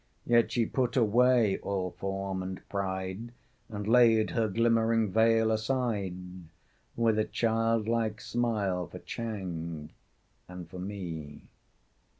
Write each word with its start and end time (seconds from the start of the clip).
Yet 0.25 0.51
she 0.51 0.65
put 0.65 0.97
away 0.97 1.59
all 1.59 1.91
form 1.91 2.41
and 2.41 2.67
pride, 2.69 3.31
And 3.69 3.87
laid 3.87 4.31
her 4.31 4.47
glimmering 4.47 5.11
veil 5.11 5.51
aside 5.51 6.15
With 6.95 7.19
a 7.19 7.23
childlike 7.25 8.19
smile 8.19 8.87
for 8.87 8.97
Chang 8.97 9.91
and 10.47 10.67
for 10.67 10.79
me. 10.79 11.51